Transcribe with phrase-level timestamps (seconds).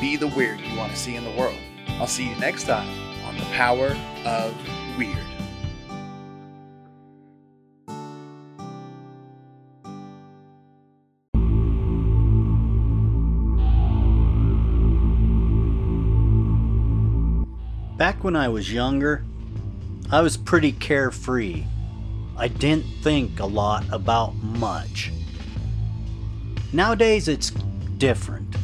[0.00, 1.56] be the weird you want to see in the world.
[2.00, 2.88] I'll see you next time
[3.26, 4.54] on The Power of
[4.98, 5.18] Weird.
[17.96, 19.24] Back when I was younger,
[20.10, 21.64] I was pretty carefree.
[22.36, 25.12] I didn't think a lot about much.
[26.72, 27.50] Nowadays, it's
[27.98, 28.56] different.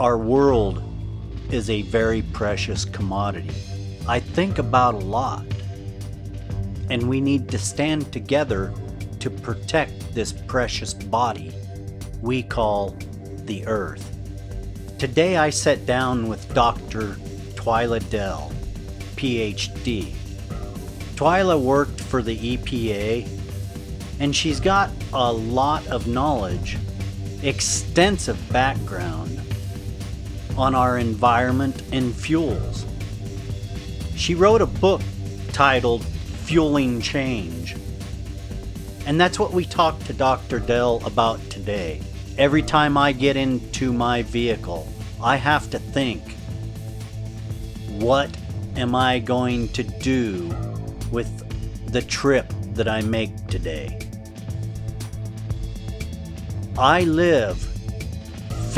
[0.00, 0.82] Our world
[1.50, 3.54] is a very precious commodity.
[4.06, 5.44] I think about a lot.
[6.90, 8.72] And we need to stand together
[9.20, 11.52] to protect this precious body
[12.22, 12.96] we call
[13.44, 14.16] the Earth.
[14.98, 17.16] Today I sat down with Dr.
[17.54, 18.52] Twyla Dell,
[19.16, 20.12] PhD.
[21.14, 23.28] Twyla worked for the EPA
[24.20, 26.76] and she's got a lot of knowledge,
[27.42, 29.37] extensive background
[30.58, 32.84] on our environment and fuels.
[34.16, 35.00] She wrote a book
[35.52, 37.76] titled Fueling Change.
[39.06, 40.58] And that's what we talked to Dr.
[40.58, 42.02] Dell about today.
[42.36, 44.92] Every time I get into my vehicle,
[45.22, 46.22] I have to think
[48.00, 48.30] what
[48.76, 50.54] am I going to do
[51.10, 53.98] with the trip that I make today?
[56.76, 57.77] I live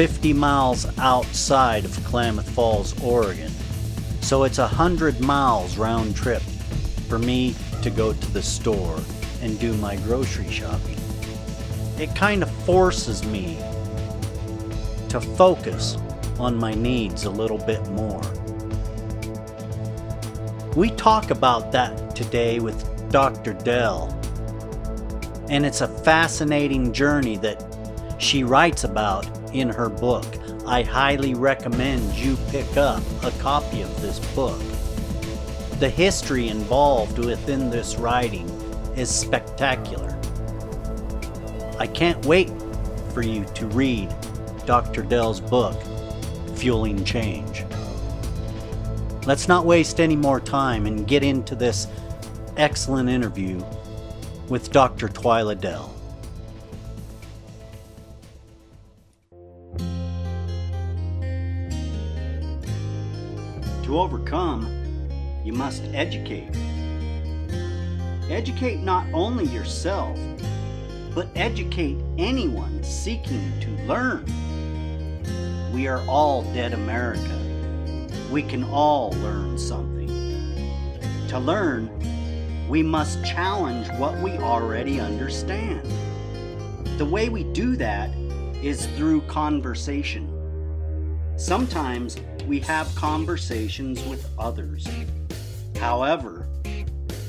[0.00, 3.52] 50 miles outside of Klamath Falls, Oregon.
[4.22, 6.40] So it's a hundred miles round trip
[7.06, 8.98] for me to go to the store
[9.42, 10.96] and do my grocery shopping.
[11.98, 13.58] It kind of forces me
[15.10, 15.98] to focus
[16.38, 18.22] on my needs a little bit more.
[20.76, 23.52] We talk about that today with Dr.
[23.52, 24.18] Dell,
[25.50, 27.62] and it's a fascinating journey that
[28.16, 30.26] she writes about in her book.
[30.66, 34.60] I highly recommend you pick up a copy of this book.
[35.78, 38.48] The history involved within this writing
[38.96, 40.16] is spectacular.
[41.78, 42.50] I can't wait
[43.14, 44.14] for you to read
[44.66, 45.02] Dr.
[45.02, 45.80] Dell's book,
[46.56, 47.64] Fueling Change.
[49.26, 51.86] Let's not waste any more time and get into this
[52.56, 53.62] excellent interview
[54.48, 55.08] with Dr.
[55.08, 55.94] Twyla Dell.
[63.90, 64.68] To overcome,
[65.42, 66.54] you must educate.
[68.30, 70.16] Educate not only yourself,
[71.12, 74.24] but educate anyone seeking to learn.
[75.72, 77.36] We are all dead America.
[78.30, 80.06] We can all learn something.
[81.26, 81.90] To learn,
[82.68, 85.84] we must challenge what we already understand.
[86.96, 88.14] The way we do that
[88.62, 90.29] is through conversation.
[91.40, 94.86] Sometimes we have conversations with others.
[95.78, 96.46] However,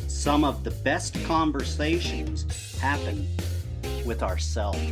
[0.07, 3.25] some of the best conversations happen
[4.05, 4.91] with ourselves.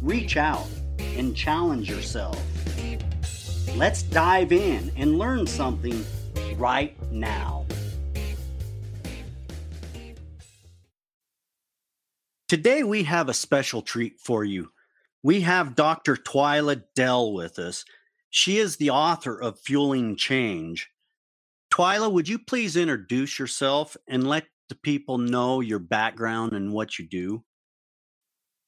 [0.00, 0.66] Reach out
[0.98, 2.42] and challenge yourself.
[3.76, 6.02] Let's dive in and learn something
[6.56, 7.66] right now.
[12.48, 14.70] Today, we have a special treat for you.
[15.22, 16.16] We have Dr.
[16.16, 17.84] Twyla Dell with us.
[18.30, 20.90] She is the author of Fueling Change.
[21.72, 26.98] Twyla, would you please introduce yourself and let the people know your background and what
[26.98, 27.42] you do?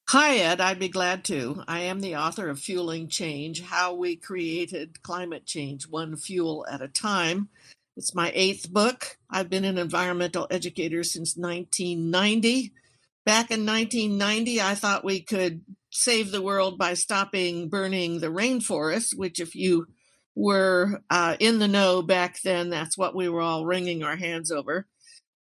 [0.08, 0.60] Hi, Ed.
[0.60, 1.62] I'd be glad to.
[1.68, 6.82] I am the author of Fueling Change How We Created Climate Change One Fuel at
[6.82, 7.48] a Time.
[7.96, 9.18] It's my eighth book.
[9.30, 12.72] I've been an environmental educator since 1990.
[13.24, 19.10] Back in 1990, I thought we could save the world by stopping burning the rainforest,
[19.14, 19.86] which, if you
[20.34, 24.50] were uh, in the know back then, that's what we were all wringing our hands
[24.50, 24.86] over.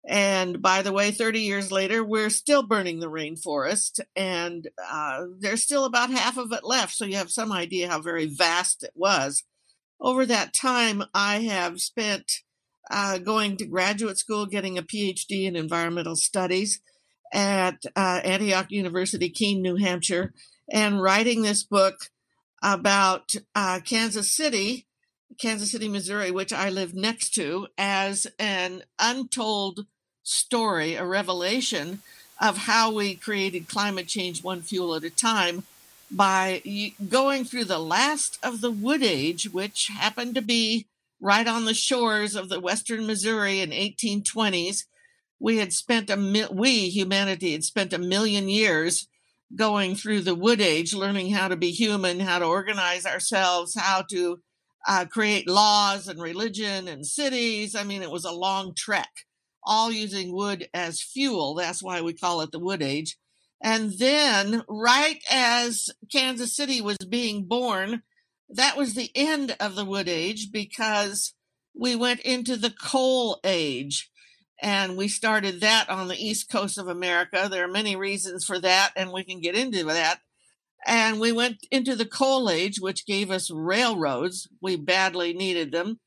[0.06, 5.64] And by the way, 30 years later, we're still burning the rainforest, and uh, there's
[5.64, 6.94] still about half of it left.
[6.94, 9.44] So you have some idea how very vast it was.
[10.02, 12.32] Over that time, I have spent
[12.92, 16.82] uh, going to graduate school, getting a PhD in environmental studies
[17.34, 20.34] at uh, Antioch University, Keene, New Hampshire,
[20.72, 22.10] and writing this book
[22.62, 24.86] about uh, Kansas City.
[25.40, 29.86] Kansas City, Missouri, which I live next to, as an untold
[30.24, 32.02] story, a revelation
[32.42, 35.64] of how we created climate change one fuel at a time
[36.12, 36.62] by
[37.10, 40.88] going through the last of the wood age, which happened to be
[41.22, 44.86] right on the shores of the western Missouri in 1820s.
[45.40, 49.08] We had spent a we humanity had spent a million years
[49.56, 54.04] going through the wood age, learning how to be human, how to organize ourselves, how
[54.12, 54.40] to
[54.88, 57.76] uh, create laws and religion and cities.
[57.76, 59.10] I mean, it was a long trek,
[59.64, 61.56] all using wood as fuel.
[61.56, 63.18] That's why we call it the wood age.
[63.62, 68.04] And then, right as Kansas City was being born,
[68.50, 71.34] that was the end of the wood age because
[71.76, 74.09] we went into the coal age
[74.62, 77.48] and we started that on the east coast of America.
[77.50, 80.20] There are many reasons for that, and we can get into that.
[80.86, 84.48] And we went into the coal age, which gave us railroads.
[84.62, 86.00] We badly needed them.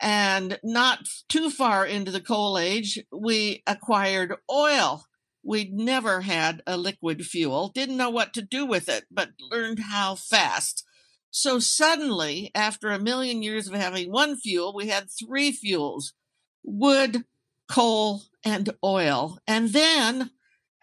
[0.00, 5.04] And not too far into the coal age, we acquired oil.
[5.42, 9.78] We'd never had a liquid fuel, didn't know what to do with it, but learned
[9.78, 10.84] how fast.
[11.30, 16.14] So suddenly, after a million years of having one fuel, we had three fuels
[16.62, 17.24] wood,
[17.68, 19.38] coal, and oil.
[19.46, 20.30] And then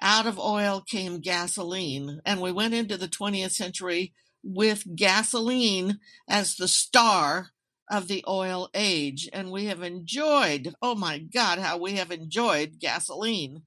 [0.02, 2.22] out of oil came gasoline.
[2.26, 4.14] And we went into the 20th century
[4.44, 7.52] with gasoline as the star
[7.90, 9.30] of the oil age.
[9.32, 13.64] And we have enjoyed, oh my God, how we have enjoyed gasoline.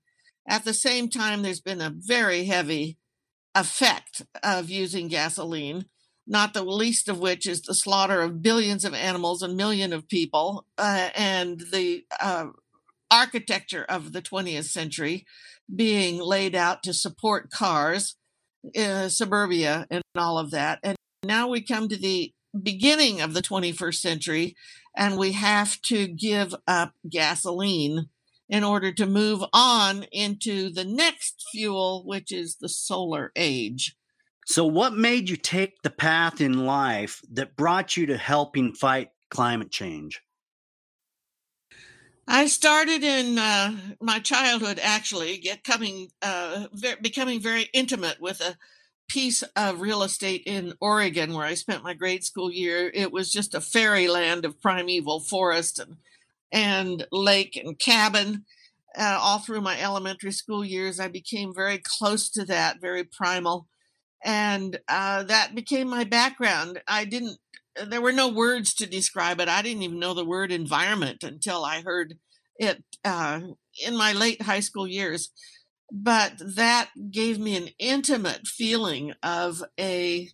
[0.46, 2.98] At the same time, there's been a very heavy
[3.54, 5.86] effect of using gasoline,
[6.26, 10.08] not the least of which is the slaughter of billions of animals and millions of
[10.08, 12.48] people, uh, and the uh,
[13.16, 15.26] architecture of the 20th century
[15.74, 18.16] being laid out to support cars,
[18.78, 20.78] uh, suburbia, and all of that.
[20.82, 22.32] And now we come to the
[22.62, 24.56] beginning of the 21st century,
[24.96, 28.08] and we have to give up gasoline
[28.48, 33.96] in order to move on into the next fuel, which is the solar age.
[34.46, 39.08] So, what made you take the path in life that brought you to helping fight
[39.30, 40.22] climate change?
[42.28, 46.66] I started in uh, my childhood, actually, get coming, uh,
[47.00, 48.56] becoming very intimate with a
[49.08, 52.90] piece of real estate in Oregon where I spent my grade school year.
[52.92, 55.96] It was just a fairyland of primeval forest and
[56.52, 58.44] and lake and cabin.
[58.98, 63.68] Uh, all through my elementary school years, I became very close to that, very primal,
[64.24, 66.80] and uh, that became my background.
[66.88, 67.38] I didn't
[67.84, 69.48] there were no words to describe it.
[69.48, 72.14] I didn't even know the word environment until I heard
[72.58, 73.40] it uh,
[73.84, 75.30] in my late high school years.
[75.92, 80.30] But that gave me an intimate feeling of a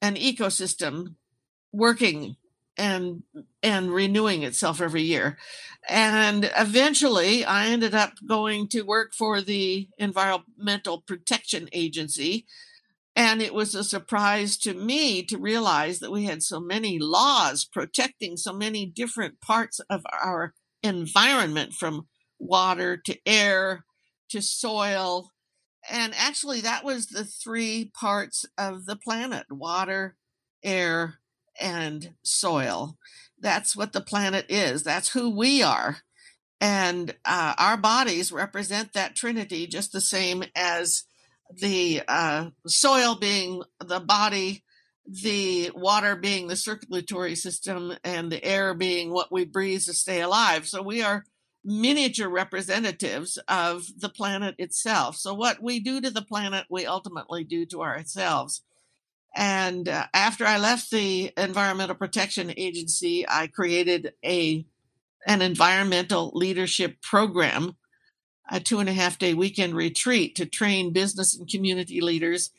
[0.00, 1.14] an ecosystem
[1.72, 2.36] working
[2.76, 3.22] and
[3.62, 5.38] and renewing itself every year.
[5.88, 12.46] And eventually I ended up going to work for the Environmental Protection Agency
[13.14, 17.64] and it was a surprise to me to realize that we had so many laws
[17.64, 22.06] protecting so many different parts of our environment from
[22.38, 23.84] water to air
[24.30, 25.30] to soil.
[25.90, 30.16] And actually, that was the three parts of the planet water,
[30.64, 31.18] air,
[31.60, 32.96] and soil.
[33.38, 34.84] That's what the planet is.
[34.84, 35.98] That's who we are.
[36.60, 41.04] And uh, our bodies represent that trinity just the same as
[41.58, 44.64] the uh, soil being the body,
[45.06, 50.20] the water being the circulatory system, and the air being what we breathe to stay
[50.20, 50.66] alive.
[50.66, 51.24] So we are
[51.64, 55.16] miniature representatives of the planet itself.
[55.16, 58.62] So what we do to the planet, we ultimately do to ourselves.
[59.34, 64.66] And uh, after I left the Environmental Protection Agency, I created a
[65.24, 67.76] an environmental leadership program
[68.50, 72.50] a two and a half day weekend retreat to train business and community leaders,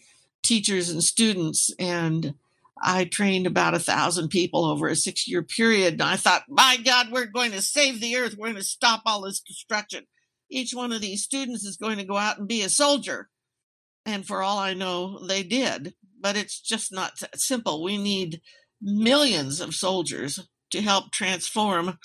[0.43, 1.71] teachers, and students.
[1.79, 2.35] And
[2.81, 5.93] I trained about a thousand people over a six year period.
[5.93, 8.35] And I thought, my God, we're going to save the earth.
[8.37, 10.05] We're going to stop all this destruction.
[10.49, 13.29] Each one of these students is going to go out and be a soldier.
[14.05, 15.93] And for all I know, they did.
[16.19, 17.83] But it's just not simple.
[17.83, 18.41] We need
[18.81, 20.39] millions of soldiers
[20.71, 21.97] to help transform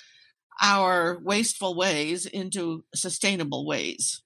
[0.61, 4.21] our wasteful ways into sustainable ways.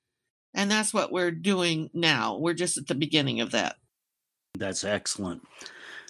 [0.54, 2.38] And that's what we're doing now.
[2.38, 3.76] We're just at the beginning of that.
[4.58, 5.44] That's excellent.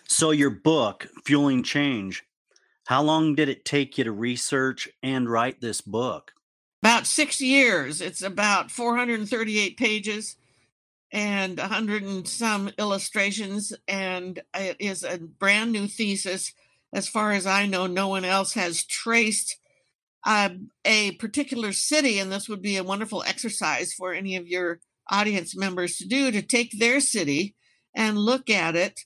[0.05, 2.23] So, your book, Fueling Change,
[2.87, 6.33] how long did it take you to research and write this book?
[6.81, 8.01] About six years.
[8.01, 10.35] It's about 438 pages
[11.13, 13.71] and 100 and some illustrations.
[13.87, 16.53] And it is a brand new thesis
[16.93, 19.57] as far as I know, no one else has traced
[20.25, 20.49] uh,
[20.85, 25.55] a particular city, and this would be a wonderful exercise for any of your audience
[25.55, 27.55] members to do to take their city
[27.95, 29.01] and look at it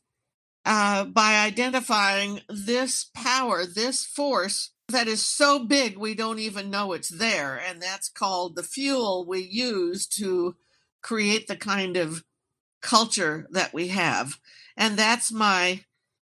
[0.66, 6.94] uh, by identifying this power, this force that is so big we don't even know
[6.94, 7.58] it's there.
[7.58, 10.56] And that's called the fuel we use to
[11.02, 12.24] create the kind of
[12.82, 14.40] culture that we have.
[14.76, 15.82] And that's my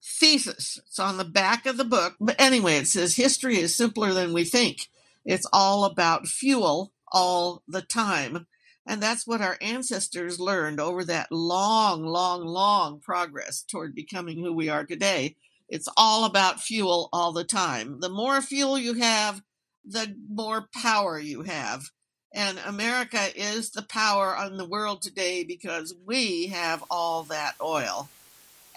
[0.08, 0.80] thesis.
[0.88, 2.16] It's on the back of the book.
[2.20, 4.88] But anyway, it says history is simpler than we think.
[5.26, 8.48] It's all about fuel all the time.
[8.86, 14.54] And that's what our ancestors learned over that long, long, long progress toward becoming who
[14.54, 15.36] we are today.
[15.68, 18.00] It's all about fuel all the time.
[18.00, 19.42] The more fuel you have,
[19.84, 21.90] the more power you have.
[22.34, 28.10] And America is the power on the world today because we have all that oil.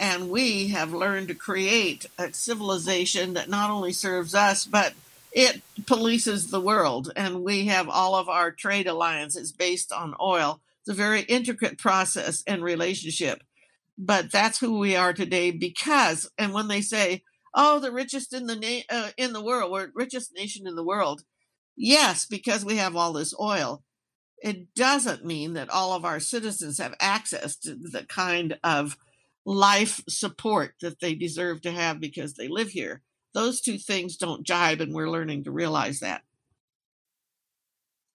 [0.01, 4.95] And we have learned to create a civilization that not only serves us, but
[5.31, 7.13] it polices the world.
[7.15, 10.63] And we have all of our trade alliances based on oil.
[10.81, 13.45] It's a very intricate process and relationship.
[13.99, 17.23] But that's who we are today because, and when they say,
[17.55, 20.85] oh, the richest in the na- uh, in the world, we're richest nation in the
[20.85, 21.25] world.
[21.77, 23.83] Yes, because we have all this oil.
[24.43, 28.97] It doesn't mean that all of our citizens have access to the kind of
[29.51, 33.03] life support that they deserve to have because they live here.
[33.35, 36.23] Those two things don't jibe, and we're learning to realize that.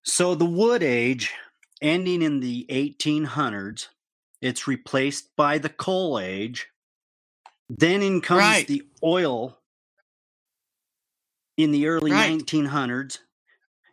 [0.04, 1.34] So, the wood age,
[1.82, 3.88] ending in the 1800s,
[4.42, 6.68] it's replaced by the coal age.
[7.68, 8.68] Then in comes right.
[8.68, 9.58] the oil
[11.58, 12.32] in the early right.
[12.32, 13.20] 1900s.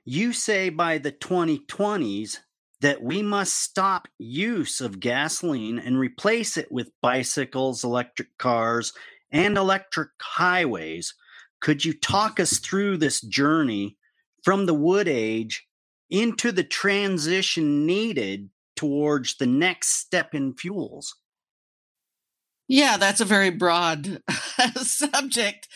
[0.05, 2.39] You say by the 2020s
[2.83, 8.93] that we must stop use of gasoline and replace it with bicycles, electric cars,
[9.31, 11.15] and electric highways.
[11.61, 13.97] Could you talk us through this journey
[14.43, 15.67] from the wood age
[16.11, 21.15] into the transition needed towards the next step in fuels?
[22.67, 24.23] Yeah, that's a very broad
[24.77, 25.69] subject.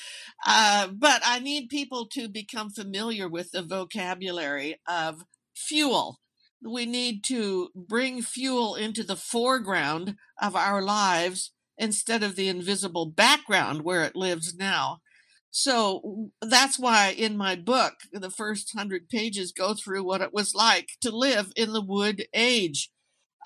[0.44, 5.22] Uh, but I need people to become familiar with the vocabulary of
[5.54, 6.18] fuel.
[6.64, 13.06] We need to bring fuel into the foreground of our lives instead of the invisible
[13.06, 15.00] background where it lives now.
[15.50, 20.54] So that's why in my book, the first hundred pages go through what it was
[20.54, 22.90] like to live in the wood age,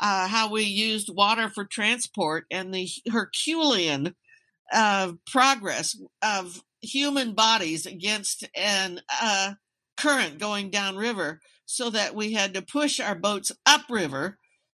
[0.01, 4.17] uh, how we used water for transport, and the Herculean
[4.73, 9.53] uh, progress of human bodies against an uh,
[9.97, 11.41] current going downriver
[11.71, 14.39] so that we had to push our boats upriver.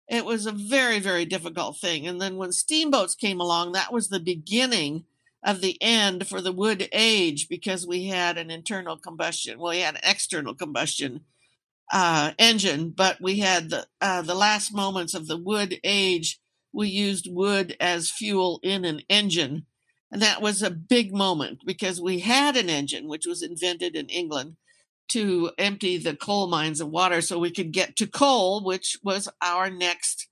[0.10, 2.06] It was a very, very difficult thing.
[2.06, 5.06] And then when steamboats came along, that was the beginning
[5.44, 9.58] of the end for the wood age because we had an internal combustion.
[9.58, 11.22] Well, we had an external combustion
[11.94, 16.40] uh, engine, but we had the uh, the last moments of the wood age.
[16.74, 19.66] We used wood as fuel in an engine
[20.12, 24.08] and that was a big moment because we had an engine which was invented in
[24.08, 24.58] England
[25.12, 29.30] to empty the coal mines of water so we could get to coal, which was
[29.42, 30.28] our next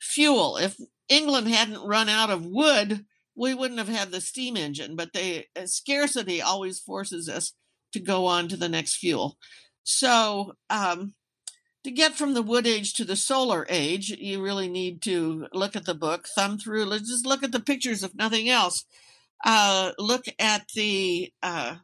[0.00, 0.56] fuel.
[0.56, 0.76] If
[1.08, 5.44] England hadn't run out of wood, we wouldn't have had the steam engine, but the
[5.56, 7.54] uh, scarcity always forces us
[7.92, 9.38] to go on to the next fuel.
[9.84, 11.14] So, um,
[11.84, 15.74] to get from the wood age to the solar age, you really need to look
[15.74, 18.84] at the book, thumb through, let's just look at the pictures, if nothing else
[19.44, 21.76] uh, look at the uh,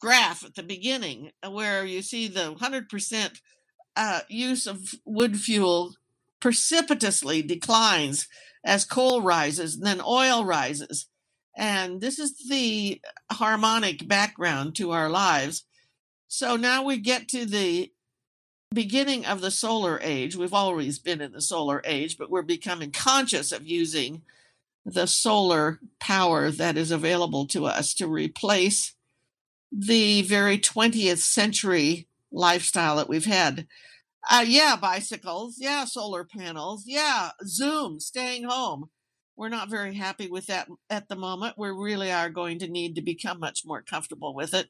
[0.00, 3.40] graph at the beginning uh, where you see the 100%
[3.96, 5.94] uh, use of wood fuel
[6.40, 8.28] precipitously declines
[8.64, 11.06] as coal rises and then oil rises.
[11.56, 13.00] And this is the
[13.32, 15.64] harmonic background to our lives.
[16.28, 17.90] So now we get to the
[18.74, 20.36] beginning of the solar age.
[20.36, 24.22] We've always been in the solar age, but we're becoming conscious of using
[24.84, 28.95] the solar power that is available to us to replace
[29.78, 33.66] the very 20th century lifestyle that we've had.
[34.28, 35.56] Uh, yeah, bicycles.
[35.58, 36.84] Yeah, solar panels.
[36.86, 38.90] Yeah, Zoom, staying home.
[39.36, 41.58] We're not very happy with that at the moment.
[41.58, 44.68] We really are going to need to become much more comfortable with it.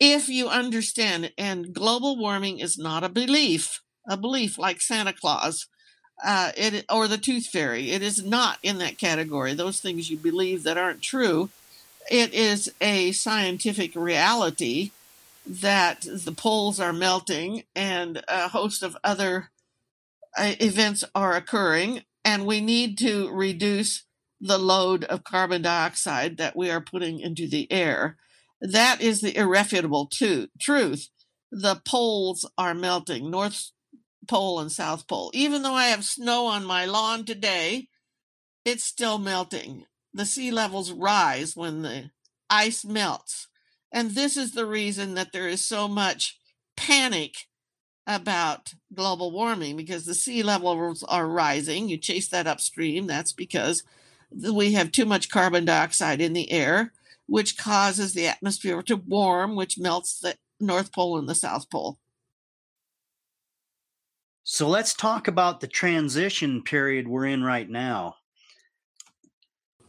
[0.00, 5.68] If you understand, and global warming is not a belief, a belief like Santa Claus
[6.24, 7.90] uh, it or the tooth fairy.
[7.90, 9.54] It is not in that category.
[9.54, 11.50] Those things you believe that aren't true.
[12.10, 14.90] It is a scientific reality
[15.46, 19.50] that the poles are melting and a host of other
[20.36, 24.04] uh, events are occurring, and we need to reduce
[24.40, 28.16] the load of carbon dioxide that we are putting into the air.
[28.60, 31.08] That is the irrefutable to- truth.
[31.50, 33.72] The poles are melting, North
[34.28, 35.30] Pole and South Pole.
[35.34, 37.88] Even though I have snow on my lawn today,
[38.64, 39.84] it's still melting.
[40.14, 42.10] The sea levels rise when the
[42.50, 43.48] ice melts.
[43.90, 46.38] And this is the reason that there is so much
[46.76, 47.46] panic
[48.06, 51.88] about global warming because the sea levels are rising.
[51.88, 53.06] You chase that upstream.
[53.06, 53.84] That's because
[54.30, 56.92] we have too much carbon dioxide in the air,
[57.26, 61.98] which causes the atmosphere to warm, which melts the North Pole and the South Pole.
[64.44, 68.16] So let's talk about the transition period we're in right now.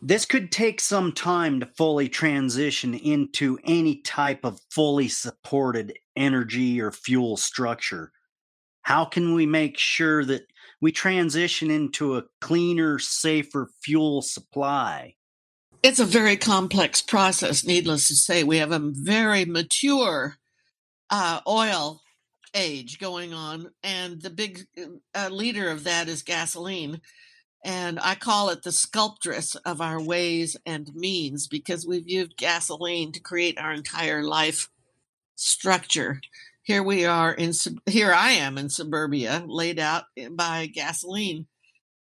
[0.06, 6.82] This could take some time to fully transition into any type of fully supported energy
[6.82, 8.12] or fuel structure.
[8.82, 10.46] How can we make sure that
[10.82, 15.16] we transition into a cleaner, safer fuel supply?
[15.84, 18.44] It's a very complex process, needless to say.
[18.44, 20.36] We have a very mature
[21.10, 22.02] uh, oil
[22.54, 24.66] age going on, and the big
[25.16, 27.00] uh, leader of that is gasoline.
[27.64, 33.12] And I call it the sculptress of our ways and means because we've used gasoline
[33.14, 34.70] to create our entire life
[35.36, 36.20] structure.
[36.62, 37.54] Here we are in,
[37.86, 41.48] here I am in suburbia, laid out by gasoline.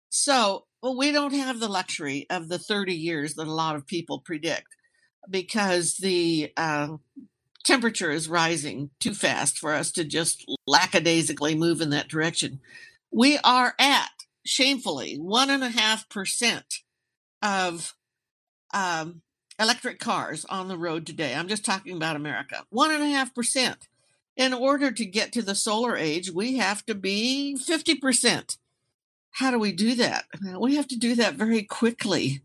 [0.09, 3.87] So well, we don't have the luxury of the 30 years that a lot of
[3.87, 4.77] people predict
[5.29, 6.97] because the uh,
[7.65, 12.61] temperature is rising too fast for us to just lackadaisically move in that direction.
[13.13, 14.10] We are at
[14.45, 16.81] shamefully one and a half percent
[17.43, 17.95] of
[18.73, 19.23] um,
[19.59, 21.35] electric cars on the road today.
[21.35, 22.65] I'm just talking about America.
[22.71, 23.89] One and a half percent.
[24.37, 28.57] In order to get to the solar age, we have to be 50%.
[29.33, 30.25] How do we do that?
[30.59, 32.41] We have to do that very quickly.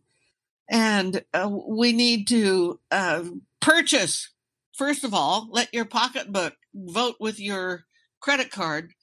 [0.69, 3.23] And uh, we need to uh,
[3.61, 4.31] purchase,
[4.73, 7.85] first of all, let your pocketbook vote with your
[8.19, 8.93] credit card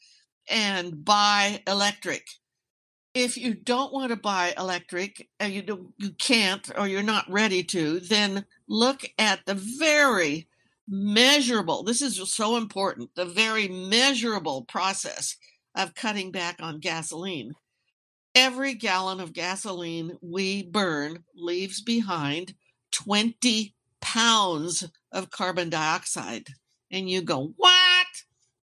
[0.48, 2.26] and buy electric
[3.14, 7.30] if you don't want to buy electric and you do, you can't or you're not
[7.30, 10.48] ready to then look at the very
[10.88, 15.36] measurable this is so important the very measurable process
[15.74, 17.54] of cutting back on gasoline.
[18.34, 22.54] Every gallon of gasoline we burn leaves behind
[22.92, 26.48] 20 pounds of carbon dioxide.
[26.90, 28.06] And you go what?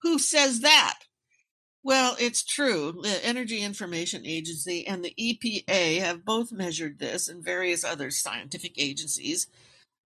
[0.01, 0.99] Who says that
[1.83, 2.97] well, it's true.
[3.03, 8.73] The Energy Information Agency and the EPA have both measured this, and various other scientific
[8.77, 9.47] agencies,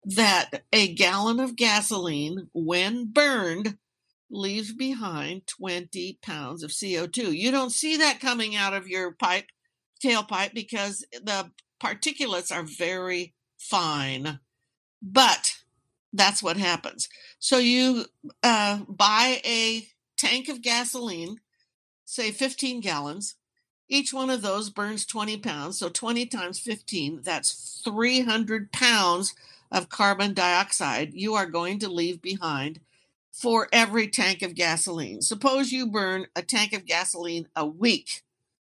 [0.04, 3.76] that a gallon of gasoline, when burned,
[4.30, 7.36] leaves behind 20 pounds of CO2.
[7.36, 9.46] You don't see that coming out of your pipe,
[10.02, 11.50] tailpipe, because the
[11.82, 14.40] particulates are very fine.
[15.02, 15.56] But
[16.12, 17.08] that's what happens.
[17.38, 18.06] So you
[18.42, 19.86] uh, buy a
[20.16, 21.38] tank of gasoline
[22.06, 23.34] say 15 gallons.
[23.88, 25.78] Each one of those burns 20 pounds.
[25.78, 29.34] So 20 times 15, that's 300 pounds
[29.70, 32.80] of carbon dioxide you are going to leave behind
[33.32, 35.20] for every tank of gasoline.
[35.20, 38.22] Suppose you burn a tank of gasoline a week,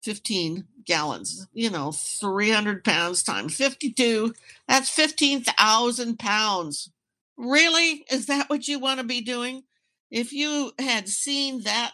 [0.04, 4.34] 15 gallons, you know, 300 pounds times 52,
[4.67, 6.91] that's 15,000 pounds.
[7.38, 8.06] Really?
[8.12, 9.63] Is that what you want to be doing?
[10.12, 11.94] If you had seen that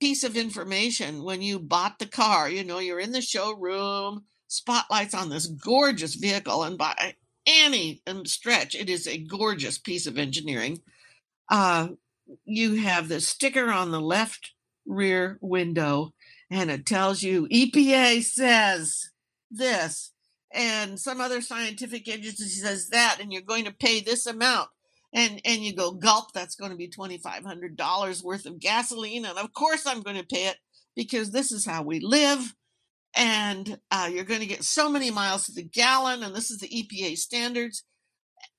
[0.00, 2.48] piece of information when you bought the car.
[2.48, 7.14] You know, you're in the showroom, spotlights on this gorgeous vehicle, and by
[7.46, 10.80] any stretch, it is a gorgeous piece of engineering.
[11.48, 11.88] Uh,
[12.44, 14.52] you have the sticker on the left
[14.86, 16.12] rear window,
[16.50, 19.10] and it tells you EPA says
[19.50, 20.12] this,
[20.52, 24.68] and some other scientific agency says that, and you're going to pay this amount
[25.12, 29.52] and and you go gulp that's going to be $2500 worth of gasoline and of
[29.52, 30.56] course i'm going to pay it
[30.94, 32.54] because this is how we live
[33.16, 36.58] and uh, you're going to get so many miles to the gallon and this is
[36.58, 37.84] the epa standards.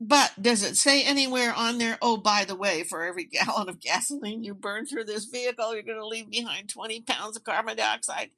[0.02, 3.80] But does it say anywhere on there oh by the way for every gallon of
[3.80, 7.78] gasoline you burn through this vehicle you're going to leave behind 20 pounds of carbon
[7.78, 8.30] dioxide?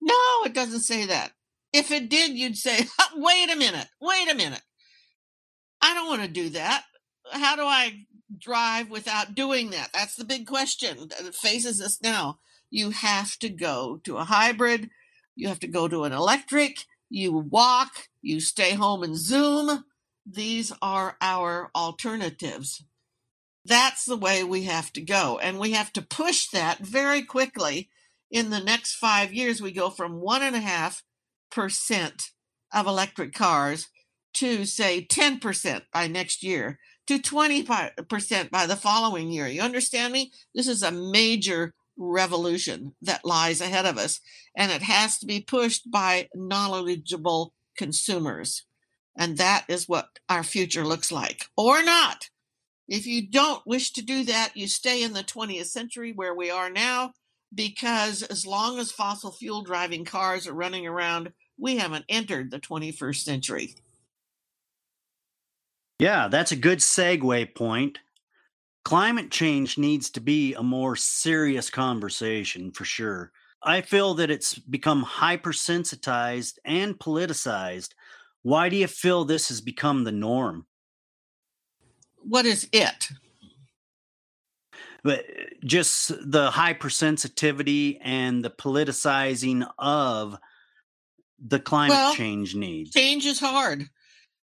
[0.00, 1.32] No it doesn't say that.
[1.72, 4.62] If it did you'd say wait a minute wait a minute.
[5.82, 6.84] I don't want to do that
[7.32, 9.90] how do I drive without doing that?
[9.92, 12.38] That's the big question that faces us now.
[12.70, 14.90] You have to go to a hybrid,
[15.34, 19.84] you have to go to an electric, you walk, you stay home and Zoom.
[20.24, 22.84] These are our alternatives.
[23.64, 25.38] That's the way we have to go.
[25.42, 27.90] And we have to push that very quickly.
[28.30, 31.02] In the next five years, we go from one and a half
[31.50, 32.30] percent
[32.72, 33.88] of electric cars
[34.34, 36.78] to say 10% by next year
[37.10, 39.48] to 20% by the following year.
[39.48, 40.30] You understand me?
[40.54, 44.20] This is a major revolution that lies ahead of us,
[44.56, 48.62] and it has to be pushed by knowledgeable consumers.
[49.16, 52.30] And that is what our future looks like, or not.
[52.86, 56.48] If you don't wish to do that, you stay in the 20th century where we
[56.48, 57.14] are now,
[57.52, 62.60] because as long as fossil fuel driving cars are running around, we haven't entered the
[62.60, 63.74] 21st century.
[66.00, 67.98] Yeah, that's a good segue point.
[68.84, 73.30] Climate change needs to be a more serious conversation for sure.
[73.62, 77.90] I feel that it's become hypersensitized and politicized.
[78.42, 80.66] Why do you feel this has become the norm?
[82.22, 83.10] What is it?
[85.02, 90.38] But uh, just the hypersensitivity and the politicizing of
[91.38, 92.92] the climate Well, change needs.
[92.92, 93.88] change is hard.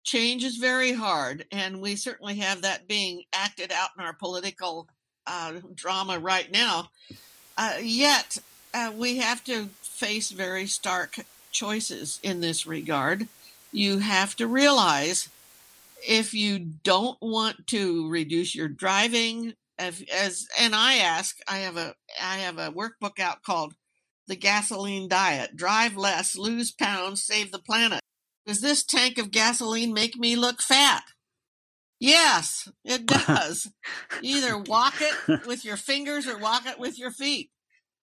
[0.07, 4.87] Change is very hard, and we certainly have that being acted out in our political
[5.25, 6.91] uh, drama right now.
[7.57, 8.37] Uh, yet,
[8.73, 11.17] uh, we have to face very stark
[11.51, 13.27] choices in this regard.
[13.73, 15.27] You have to realize
[16.07, 21.75] if you don't want to reduce your driving, if, as and I ask, I have
[21.75, 23.73] a I have a workbook out called
[24.25, 27.99] the gasoline diet: drive less, lose pounds, save the planet.
[28.47, 31.03] Does this tank of gasoline make me look fat?
[31.99, 33.69] Yes, it does.
[34.21, 37.51] Either walk it with your fingers or walk it with your feet.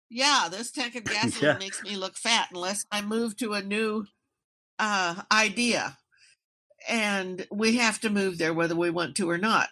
[0.09, 1.59] Yeah, this tank of gasoline yeah.
[1.59, 4.07] makes me look fat unless I move to a new
[4.79, 5.98] uh, idea.
[6.88, 9.68] And we have to move there whether we want to or not.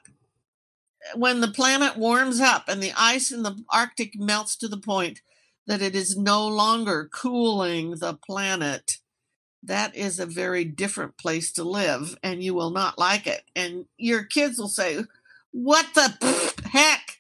[1.15, 5.23] When the planet warms up and the ice in the Arctic melts to the point
[5.67, 8.99] that it is no longer cooling the planet,
[9.63, 13.43] that is a very different place to live and you will not like it.
[13.57, 15.05] And your kids will say,
[15.53, 17.19] What the heck?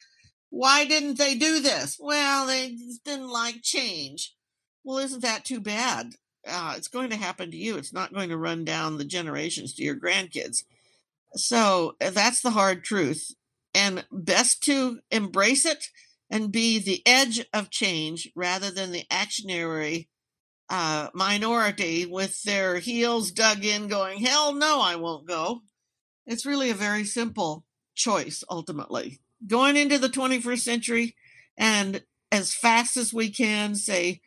[0.51, 1.99] Why didn't they do this?
[2.01, 4.35] Well, they didn't like change.
[4.83, 6.15] Well, isn't that too bad?
[6.47, 7.77] Uh, it's going to happen to you.
[7.77, 10.65] It's not going to run down the generations to your grandkids.
[11.35, 13.35] So uh, that's the hard truth.
[13.75, 15.89] And best to embrace it
[16.31, 20.09] and be the edge of change rather than the actionary
[20.71, 25.63] uh, minority with their heels dug in, going, hell no, I won't go.
[26.27, 29.19] It's really a very simple choice, ultimately.
[29.47, 31.15] Going into the 21st century
[31.57, 34.21] and as fast as we can, say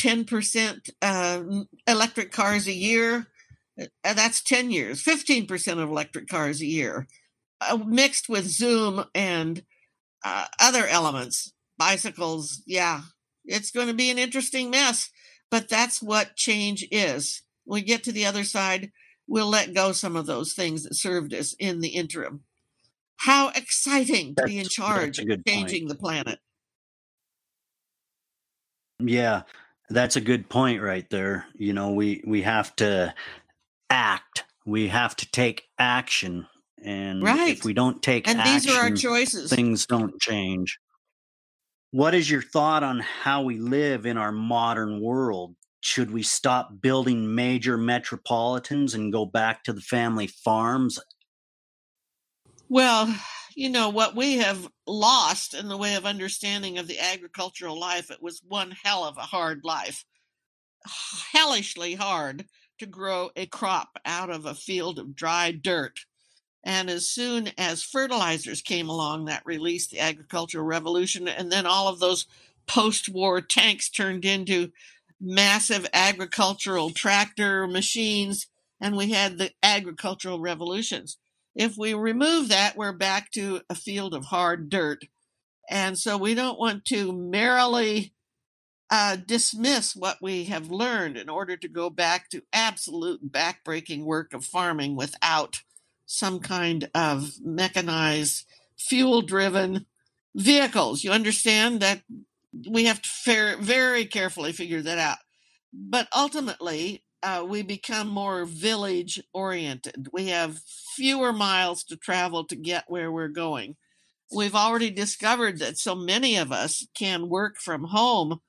[0.00, 1.42] 10% uh,
[1.86, 3.26] electric cars a year,
[3.80, 7.06] uh, that's 10 years, 15% of electric cars a year,
[7.60, 9.62] uh, mixed with Zoom and
[10.24, 12.62] uh, other elements, bicycles.
[12.66, 13.02] Yeah,
[13.44, 15.10] it's going to be an interesting mess.
[15.50, 17.42] But that's what change is.
[17.64, 18.92] When we get to the other side,
[19.26, 22.44] we'll let go some of those things that served us in the interim.
[23.16, 25.68] How exciting to be in charge of good point.
[25.68, 26.38] changing the planet.
[28.98, 29.42] Yeah,
[29.88, 31.46] that's a good point right there.
[31.54, 33.14] You know, we we have to
[33.88, 34.44] act.
[34.66, 36.46] We have to take action.
[36.82, 37.56] And Right.
[37.58, 39.50] if we don't take And these are our choices.
[39.50, 40.78] things don't change.
[41.92, 45.56] What is your thought on how we live in our modern world?
[45.80, 51.00] Should we stop building major metropolitans and go back to the family farms?
[52.68, 53.12] Well,
[53.56, 58.12] you know, what we have lost in the way of understanding of the agricultural life,
[58.12, 60.04] it was one hell of a hard life.
[61.32, 62.46] Hellishly hard
[62.78, 65.98] to grow a crop out of a field of dry dirt.
[66.62, 71.26] And as soon as fertilizers came along, that released the agricultural revolution.
[71.26, 72.26] And then all of those
[72.66, 74.70] post war tanks turned into
[75.20, 78.46] massive agricultural tractor machines.
[78.80, 81.18] And we had the agricultural revolutions.
[81.54, 85.04] If we remove that, we're back to a field of hard dirt.
[85.68, 88.12] And so we don't want to merrily
[88.90, 94.34] uh, dismiss what we have learned in order to go back to absolute backbreaking work
[94.34, 95.60] of farming without
[96.10, 98.44] some kind of mechanized,
[98.76, 99.86] fuel driven
[100.34, 101.04] vehicles.
[101.04, 102.02] You understand that
[102.68, 105.18] we have to very carefully figure that out.
[105.72, 110.08] But ultimately, uh, we become more village oriented.
[110.12, 110.60] We have
[110.96, 113.76] fewer miles to travel to get where we're going.
[114.34, 118.40] We've already discovered that so many of us can work from home.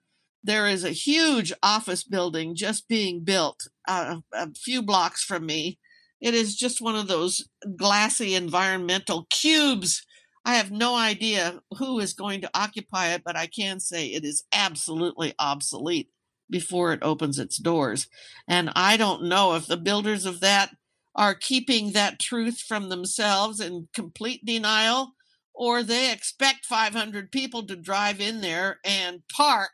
[0.44, 5.78] There is a huge office building just being built uh, a few blocks from me.
[6.22, 10.06] It is just one of those glassy environmental cubes.
[10.46, 14.24] I have no idea who is going to occupy it, but I can say it
[14.26, 16.10] is absolutely obsolete.
[16.50, 18.08] before it opens its doors.
[18.48, 20.76] And I don't know if the builders of that
[21.16, 25.14] are keeping that truth from themselves in complete denial
[25.54, 29.72] or they expect 500 people to drive in there and park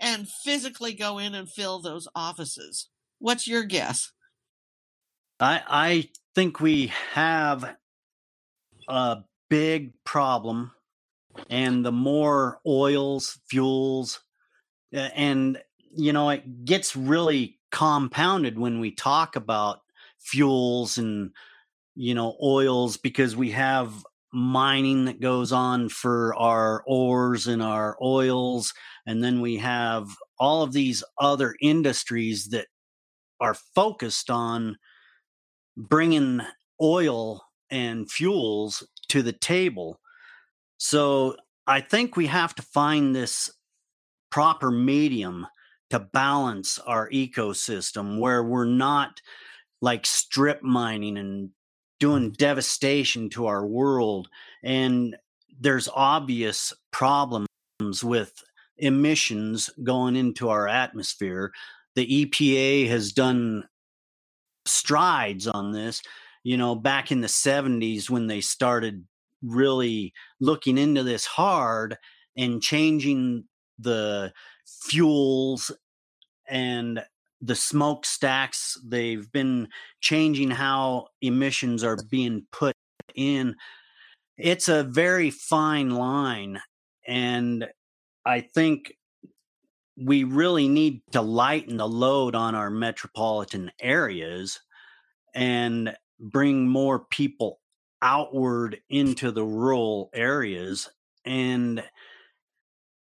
[0.00, 2.88] and physically go in and fill those offices.
[3.18, 4.12] What's your guess?
[5.40, 7.76] I I think we have
[8.88, 10.72] a big problem
[11.48, 14.20] and the more oils, fuels
[14.92, 15.58] and
[15.96, 19.80] you know it gets really compounded when we talk about
[20.18, 21.30] fuels and
[21.94, 23.92] you know oils because we have
[24.32, 28.72] mining that goes on for our ores and our oils
[29.06, 32.66] and then we have all of these other industries that
[33.40, 34.76] are focused on
[35.88, 36.40] bringing
[36.80, 40.00] oil and fuels to the table
[40.78, 43.50] so i think we have to find this
[44.30, 45.46] proper medium
[45.90, 49.20] to balance our ecosystem where we're not
[49.82, 51.50] like strip mining and
[51.98, 52.32] doing mm-hmm.
[52.34, 54.28] devastation to our world.
[54.64, 55.16] And
[55.60, 57.48] there's obvious problems
[58.02, 58.32] with
[58.78, 61.52] emissions going into our atmosphere.
[61.96, 63.64] The EPA has done
[64.66, 66.02] strides on this.
[66.42, 69.04] You know, back in the 70s when they started
[69.42, 71.96] really looking into this hard
[72.36, 73.44] and changing
[73.78, 74.32] the
[74.82, 75.70] fuels
[76.48, 77.02] and
[77.40, 78.78] the smokestacks.
[78.84, 79.68] They've been
[80.00, 82.74] changing how emissions are being put
[83.14, 83.56] in.
[84.36, 86.60] It's a very fine line.
[87.06, 87.66] And
[88.24, 88.92] I think
[90.00, 94.60] we really need to lighten the load on our metropolitan areas
[95.34, 97.60] and bring more people
[98.02, 100.88] outward into the rural areas
[101.24, 101.84] and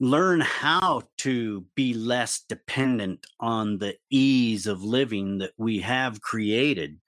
[0.01, 6.99] learn how to be less dependent on the ease of living that we have created.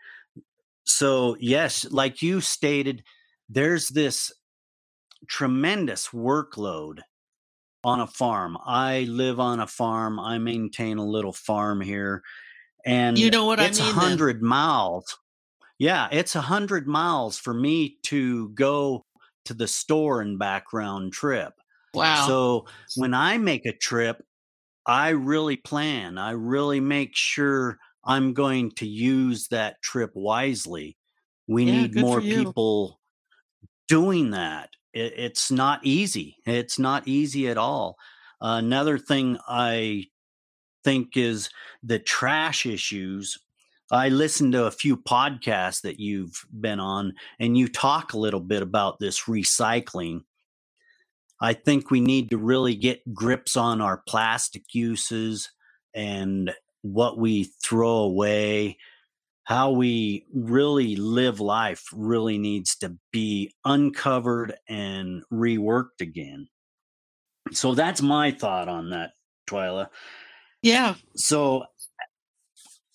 [0.84, 3.02] So, yes, like you stated,
[3.48, 4.32] there's this
[5.28, 7.00] tremendous workload
[7.84, 8.56] on a farm.
[8.64, 10.18] I live on a farm.
[10.18, 12.22] I maintain a little farm here.
[12.84, 13.92] And you know what it's I mean?
[13.92, 15.18] a hundred miles.
[15.78, 19.06] Yeah, it's a hundred miles for me to go
[19.46, 21.54] to the store and back round trip.
[21.92, 22.26] Wow.
[22.26, 22.66] So
[22.96, 24.22] when I make a trip,
[24.86, 26.18] I really plan.
[26.18, 30.96] I really make sure I'm going to use that trip wisely.
[31.46, 33.00] We Yeah, need more people
[33.88, 34.70] doing that.
[34.94, 36.36] It, it's not easy.
[36.46, 37.96] It's not easy at all.
[38.40, 40.06] another thing I
[40.84, 41.50] think is
[41.82, 43.38] the trash issues.
[43.90, 48.40] I listened to a few podcasts that you've been on, and you talk a little
[48.40, 50.20] bit about this recycling.
[51.40, 55.50] I think we need to really get grips on our plastic uses
[55.94, 56.52] and
[56.82, 58.78] what we throw away.
[59.44, 66.48] How we really live life really needs to be uncovered and reworked again.
[67.52, 69.12] So that's my thought on that,
[69.46, 69.88] Twyla.
[70.62, 70.94] Yeah.
[71.14, 71.64] So,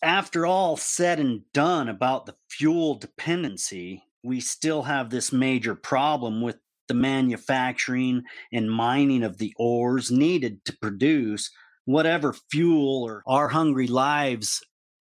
[0.02, 6.42] after all said and done about the fuel dependency, we still have this major problem
[6.42, 6.58] with
[6.88, 11.52] the manufacturing and mining of the ores needed to produce
[11.86, 14.64] whatever fuel or our hungry lives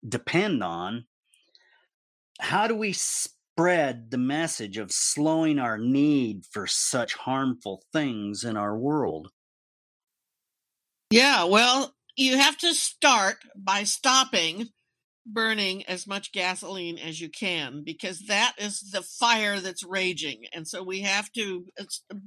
[0.07, 1.05] depend on.
[2.41, 8.57] How do we spread the message of slowing our need for such harmful things in
[8.57, 9.31] our world?
[11.11, 11.45] Yeah.
[11.45, 14.69] Well, you have to start by stopping
[15.27, 20.45] burning as much gasoline as you can because that is the fire that's raging.
[20.53, 21.67] And so we have to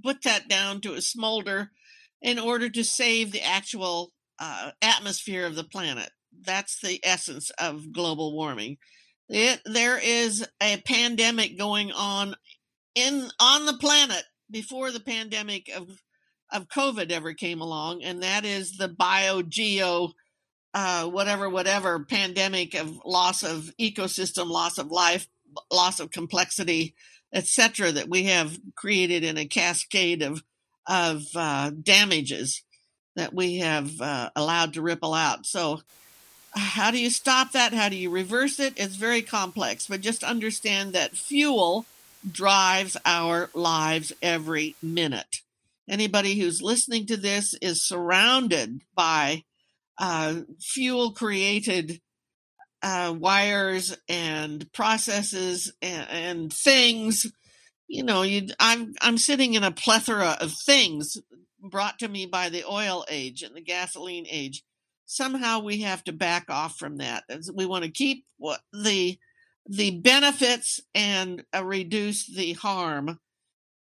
[0.04, 1.72] put that down to a smolder
[2.22, 6.12] in order to save the actual uh, atmosphere of the planet.
[6.46, 8.78] That's the essence of global warming.
[9.30, 12.36] It, there is a pandemic going on
[12.96, 15.90] in on the planet before the pandemic of
[16.52, 20.14] of COVID ever came along, and that is the biogeo
[20.74, 25.28] uh, whatever, whatever pandemic of loss of ecosystem, loss of life,
[25.72, 26.96] loss of complexity,
[27.32, 30.44] etc., that we have created in a cascade of
[30.86, 32.64] of uh, damages
[33.16, 35.46] that we have uh, allowed to ripple out.
[35.46, 35.82] So,
[36.56, 37.74] how do you stop that?
[37.74, 38.74] How do you reverse it?
[38.78, 41.86] It's very complex, but just understand that fuel
[42.30, 45.42] drives our lives every minute.
[45.90, 49.44] Anybody who's listening to this is surrounded by
[49.98, 52.00] uh, fuel created
[52.82, 57.32] uh, wires and processes and, and things.
[57.88, 61.18] You know, you I'm I'm sitting in a plethora of things
[61.62, 64.64] brought to me by the oil age and the gasoline age.
[65.06, 67.24] Somehow we have to back off from that.
[67.54, 68.26] We want to keep
[68.72, 69.18] the
[69.66, 73.20] the benefits and uh, reduce the harm,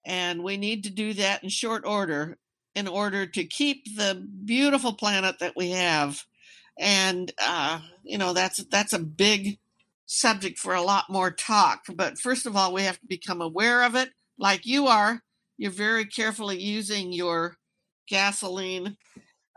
[0.06, 2.38] and we need to do that in short order
[2.76, 6.24] in order to keep the beautiful planet that we have.
[6.78, 9.60] And uh, you know that's that's a big
[10.06, 11.84] subject for a lot more talk.
[11.94, 15.22] But first of all, we have to become aware of it, like you are.
[15.58, 17.58] You're very carefully using your
[18.08, 18.98] gasoline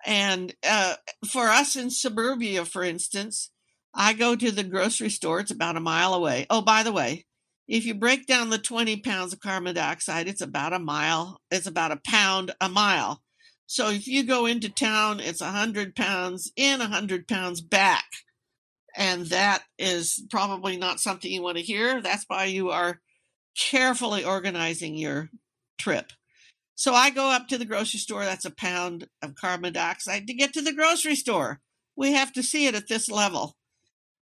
[0.04, 0.94] and uh,
[1.30, 3.50] for us in suburbia, for instance,
[3.94, 6.46] I go to the grocery store, it's about a mile away.
[6.48, 7.26] Oh, by the way,
[7.68, 11.66] if you break down the 20 pounds of carbon dioxide, it's about a mile, it's
[11.66, 13.22] about a pound a mile.
[13.66, 18.04] So if you go into town, it's 100 pounds in, 100 pounds back.
[18.94, 22.02] And that is probably not something you want to hear.
[22.02, 23.00] That's why you are
[23.56, 25.30] carefully organizing your
[25.78, 26.12] trip.
[26.74, 28.24] So I go up to the grocery store.
[28.24, 31.60] That's a pound of carbon dioxide to get to the grocery store.
[31.96, 33.56] We have to see it at this level.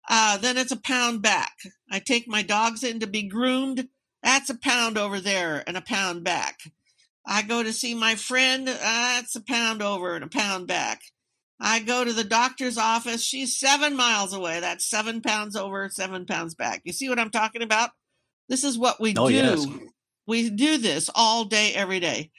[0.09, 1.53] Uh, then it's a pound back.
[1.91, 3.89] I take my dogs in to be groomed.
[4.23, 6.59] That's a pound over there and a pound back.
[7.27, 8.67] I go to see my friend.
[8.67, 11.01] That's a pound over and a pound back.
[11.61, 13.23] I go to the doctor's office.
[13.23, 14.61] She's seven miles away.
[14.61, 16.81] That's seven pounds over, seven pounds back.
[16.85, 17.91] You see what I'm talking about?
[18.49, 19.35] This is what we oh, do.
[19.35, 19.67] Yes.
[20.27, 22.31] We do this all day, every day.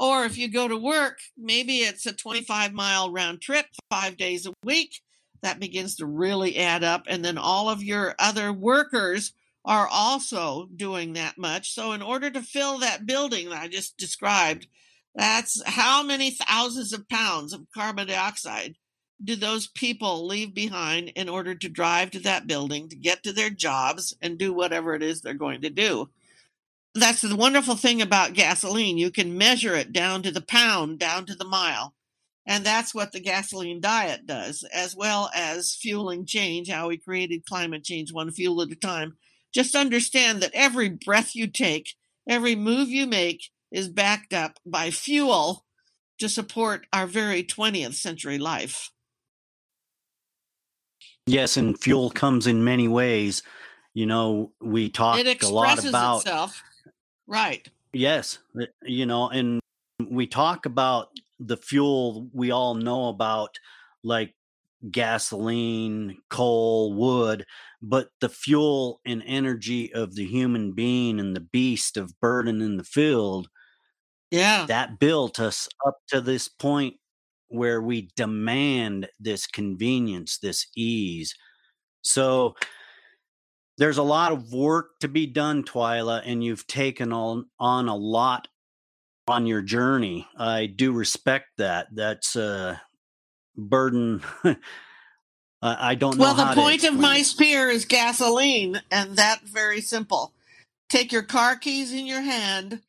[0.00, 4.46] Or if you go to work, maybe it's a 25 mile round trip, five days
[4.46, 5.02] a week.
[5.42, 7.04] That begins to really add up.
[7.06, 11.74] And then all of your other workers are also doing that much.
[11.74, 14.68] So, in order to fill that building that I just described,
[15.14, 18.76] that's how many thousands of pounds of carbon dioxide
[19.22, 23.34] do those people leave behind in order to drive to that building, to get to
[23.34, 26.08] their jobs, and do whatever it is they're going to do?
[26.94, 28.98] That's the wonderful thing about gasoline.
[28.98, 31.94] You can measure it down to the pound, down to the mile.
[32.46, 37.46] And that's what the gasoline diet does, as well as fueling change, how we created
[37.46, 39.18] climate change one fuel at a time.
[39.54, 41.94] Just understand that every breath you take,
[42.28, 45.64] every move you make is backed up by fuel
[46.18, 48.90] to support our very 20th century life.
[51.26, 53.42] Yes, and fuel comes in many ways.
[53.94, 55.84] You know, we talked a lot about it expresses
[56.24, 56.62] itself
[57.30, 57.68] Right.
[57.92, 58.40] Yes.
[58.60, 59.60] Uh, you know, and
[60.10, 63.56] we talk about the fuel we all know about,
[64.02, 64.34] like
[64.90, 67.46] gasoline, coal, wood,
[67.80, 72.76] but the fuel and energy of the human being and the beast of burden in
[72.76, 73.48] the field.
[74.32, 74.66] Yeah.
[74.66, 76.96] That built us up to this point
[77.48, 81.34] where we demand this convenience, this ease.
[82.02, 82.56] So,
[83.80, 87.96] there's a lot of work to be done, Twyla, and you've taken on, on a
[87.96, 88.46] lot
[89.26, 90.28] on your journey.
[90.36, 91.86] I do respect that.
[91.90, 92.82] That's a
[93.56, 94.22] burden.
[95.62, 96.24] I don't know.
[96.24, 100.34] Well, the point of my spear is gasoline, and that's very simple.
[100.90, 102.82] Take your car keys in your hand,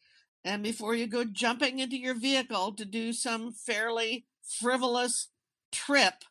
[0.44, 5.30] and before you go jumping into your vehicle to do some fairly frivolous
[5.72, 6.26] trip,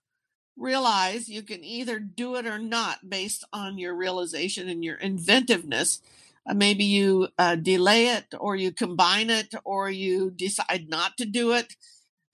[0.57, 6.01] realize you can either do it or not based on your realization and your inventiveness.
[6.49, 11.25] Uh, maybe you uh, delay it or you combine it or you decide not to
[11.25, 11.75] do it.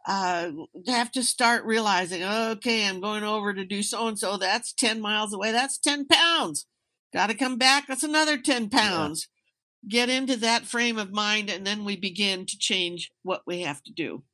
[0.06, 4.36] Uh, you have to start realizing, okay, I'm going over to do so and so.
[4.36, 5.50] That's 10 miles away.
[5.50, 6.66] That's 10 pounds.
[7.12, 7.86] Got to come back.
[7.88, 9.26] That's another 10 pounds.
[9.82, 10.06] Yeah.
[10.06, 13.82] Get into that frame of mind, and then we begin to change what we have
[13.84, 14.24] to do.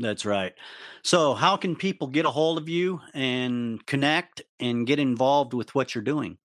[0.00, 0.54] That's right.
[1.02, 5.74] So, how can people get a hold of you and connect and get involved with
[5.74, 6.38] what you're doing?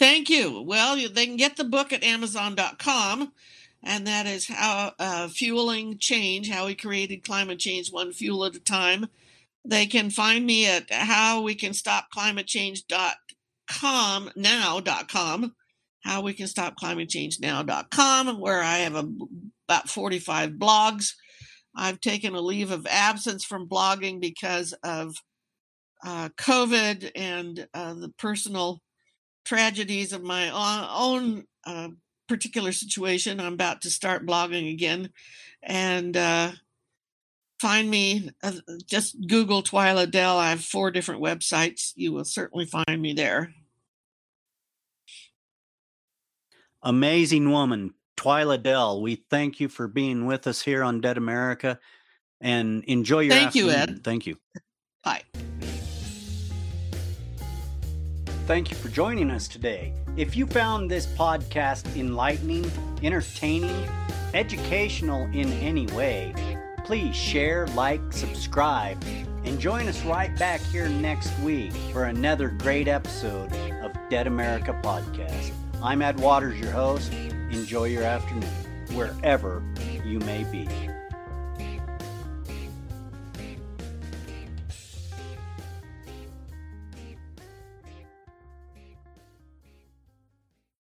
[0.00, 0.62] Thank you.
[0.62, 3.32] Well, they can get the book at Amazon.com,
[3.84, 8.56] and that is how uh, fueling change, how we created climate change one fuel at
[8.56, 9.06] a time.
[9.64, 15.54] They can find me at how we can stop climate change.com now.com,
[16.02, 19.08] how we can stop climate change now.com, where I have a,
[19.68, 21.12] about 45 blogs
[21.78, 25.14] I've taken a leave of absence from blogging because of
[26.04, 28.82] uh, COVID and uh, the personal
[29.44, 31.88] tragedies of my own uh,
[32.28, 33.40] particular situation.
[33.40, 35.10] I'm about to start blogging again.
[35.62, 36.52] And uh,
[37.60, 38.52] find me, uh,
[38.86, 40.36] just Google Twyla Dell.
[40.36, 41.92] I have four different websites.
[41.94, 43.54] You will certainly find me there.
[46.82, 47.94] Amazing woman.
[48.18, 51.78] Twyla Dell, we thank you for being with us here on Dead America
[52.40, 53.68] and enjoy your Thank afternoon.
[53.68, 54.00] you, Ed.
[54.02, 54.36] Thank you.
[55.04, 55.22] Bye.
[58.46, 59.92] Thank you for joining us today.
[60.16, 62.68] If you found this podcast enlightening,
[63.04, 63.88] entertaining,
[64.34, 66.34] educational in any way,
[66.84, 69.02] please share, like, subscribe,
[69.44, 73.50] And join us right back here next week for another great episode
[73.82, 75.52] of Dead America Podcast.
[75.82, 77.12] I'm Ed Waters, your host.
[77.50, 78.44] Enjoy your afternoon,
[78.92, 79.62] wherever
[80.04, 80.68] you may be.